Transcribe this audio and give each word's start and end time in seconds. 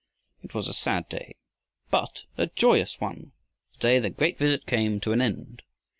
It 0.41 0.55
was 0.55 0.67
a 0.67 0.73
sad 0.73 1.07
day 1.09 1.35
but 1.91 2.23
a 2.35 2.47
joyous 2.47 2.99
one 2.99 3.33
the 3.73 3.77
day 3.79 3.99
that 3.99 4.17
great 4.17 4.39
visit 4.39 4.65
came 4.65 4.99
to 5.01 5.11
an 5.11 5.21
end. 5.21 5.61